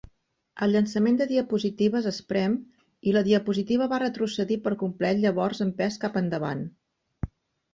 El 0.65 0.71
llançament 0.75 1.17
de 1.19 1.25
diapositives 1.31 2.07
es 2.11 2.17
prem 2.31 2.55
i 3.11 3.13
la 3.17 3.23
diapositiva 3.27 3.89
va 3.93 4.01
retrocedir 4.05 4.59
per 4.65 4.75
complet 4.83 5.23
llavors 5.27 5.63
empès 5.69 6.01
cap 6.07 6.19
endavant. 6.25 6.67